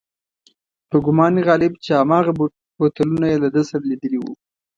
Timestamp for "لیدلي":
3.91-4.19